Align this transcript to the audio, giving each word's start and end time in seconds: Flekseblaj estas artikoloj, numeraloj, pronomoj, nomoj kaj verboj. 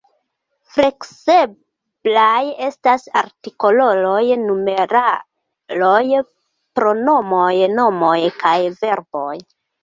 Flekseblaj 0.75 2.45
estas 2.67 3.05
artikoloj, 3.21 4.23
numeraloj, 4.47 6.23
pronomoj, 6.81 7.53
nomoj 7.77 8.17
kaj 8.41 8.57
verboj. 8.83 9.39